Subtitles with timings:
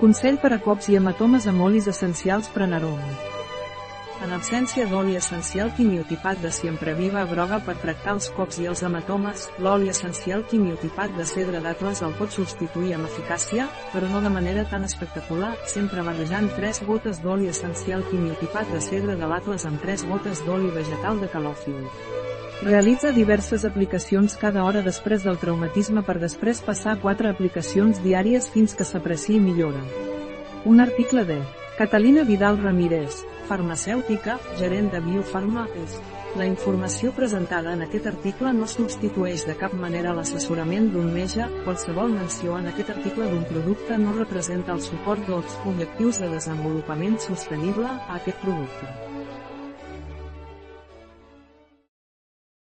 [0.00, 3.00] Consell per a cops i hematomes amb olis essencials Prenarom.
[4.24, 9.50] En absència d'oli essencial quimiotipat de viva groga per tractar els cops i els hematomes,
[9.58, 14.64] l'oli essencial quimiotipat de cedre d'atles el pot substituir amb eficàcia, però no de manera
[14.70, 20.08] tan espectacular, sempre barrejant 3 gotes d'oli essencial quimiotipat de cedre de l'atles amb 3
[20.08, 22.29] gotes d'oli vegetal de calòfil.
[22.62, 28.74] Realitza diverses aplicacions cada hora després del traumatisme per després passar 4 aplicacions diàries fins
[28.76, 29.80] que s'apreciï millora.
[30.68, 31.38] Un article de
[31.78, 35.96] Catalina Vidal Ramírez, farmacèutica, gerent de Biofarma és.
[36.36, 42.12] La informació presentada en aquest article no substitueix de cap manera l'assessorament d'un metge, qualsevol
[42.12, 47.88] menció en aquest article d'un producte no representa el suport dels objectius de desenvolupament sostenible
[47.88, 49.19] a aquest producte.